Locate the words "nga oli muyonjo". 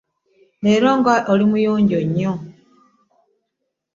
0.99-1.99